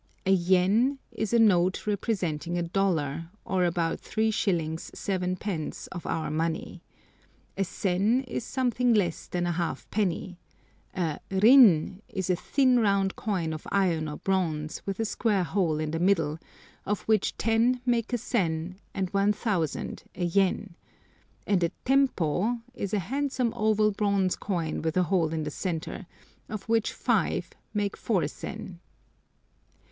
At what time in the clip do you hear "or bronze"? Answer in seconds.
14.07-14.81